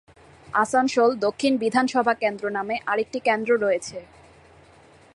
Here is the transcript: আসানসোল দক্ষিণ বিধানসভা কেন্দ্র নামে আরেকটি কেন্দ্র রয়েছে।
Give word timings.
আসানসোল 0.53 1.11
দক্ষিণ 1.25 1.53
বিধানসভা 1.57 2.13
কেন্দ্র 2.13 2.45
নামে 2.49 2.75
আরেকটি 2.85 3.19
কেন্দ্র 3.19 3.51
রয়েছে। 3.55 3.97